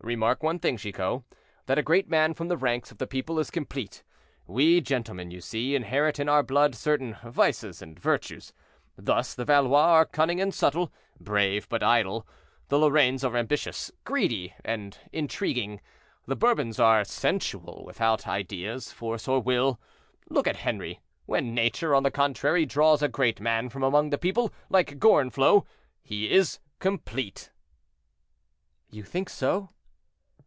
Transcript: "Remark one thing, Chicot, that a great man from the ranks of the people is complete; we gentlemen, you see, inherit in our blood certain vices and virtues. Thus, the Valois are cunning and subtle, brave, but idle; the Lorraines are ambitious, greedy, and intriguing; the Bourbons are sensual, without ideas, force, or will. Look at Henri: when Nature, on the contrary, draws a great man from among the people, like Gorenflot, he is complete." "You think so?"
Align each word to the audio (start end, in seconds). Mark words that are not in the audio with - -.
"Remark 0.00 0.42
one 0.42 0.58
thing, 0.58 0.76
Chicot, 0.76 1.22
that 1.64 1.78
a 1.78 1.82
great 1.82 2.10
man 2.10 2.34
from 2.34 2.48
the 2.48 2.58
ranks 2.58 2.90
of 2.90 2.98
the 2.98 3.06
people 3.06 3.38
is 3.38 3.50
complete; 3.50 4.04
we 4.46 4.82
gentlemen, 4.82 5.30
you 5.30 5.40
see, 5.40 5.74
inherit 5.74 6.18
in 6.20 6.28
our 6.28 6.42
blood 6.42 6.74
certain 6.74 7.16
vices 7.24 7.80
and 7.80 7.98
virtues. 7.98 8.52
Thus, 8.98 9.34
the 9.34 9.46
Valois 9.46 9.78
are 9.80 10.04
cunning 10.04 10.42
and 10.42 10.52
subtle, 10.52 10.92
brave, 11.18 11.66
but 11.70 11.82
idle; 11.82 12.26
the 12.68 12.78
Lorraines 12.78 13.24
are 13.24 13.34
ambitious, 13.34 13.90
greedy, 14.04 14.52
and 14.62 14.98
intriguing; 15.10 15.80
the 16.26 16.36
Bourbons 16.36 16.78
are 16.78 17.02
sensual, 17.02 17.82
without 17.86 18.28
ideas, 18.28 18.92
force, 18.92 19.26
or 19.26 19.40
will. 19.40 19.80
Look 20.28 20.46
at 20.46 20.56
Henri: 20.66 21.00
when 21.24 21.54
Nature, 21.54 21.94
on 21.94 22.02
the 22.02 22.10
contrary, 22.10 22.66
draws 22.66 23.00
a 23.00 23.08
great 23.08 23.40
man 23.40 23.70
from 23.70 23.82
among 23.82 24.10
the 24.10 24.18
people, 24.18 24.52
like 24.68 24.98
Gorenflot, 24.98 25.64
he 26.02 26.30
is 26.30 26.58
complete." 26.78 27.50
"You 28.90 29.02
think 29.02 29.30
so?" 29.30 29.70